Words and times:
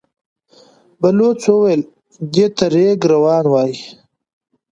بلوڅ 1.01 1.41
وويل: 1.55 1.81
دې 2.33 2.45
ته 2.55 2.65
رېګ 2.73 2.99
روان 3.11 3.45
وايي. 3.53 3.75